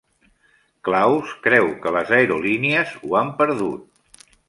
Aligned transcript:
Klaus 0.87 1.35
creu 1.45 1.69
que 1.85 1.93
les 1.99 2.17
aerolínies 2.19 2.99
ho 3.03 3.17
han 3.23 3.33
perdut. 3.45 4.23